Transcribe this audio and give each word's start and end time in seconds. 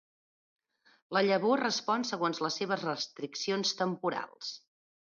La 1.17 1.23
llavor 1.27 1.61
respon 1.65 2.07
segons 2.13 2.43
les 2.47 2.59
seves 2.63 2.87
restriccions 2.89 3.79
temporals. 3.85 4.55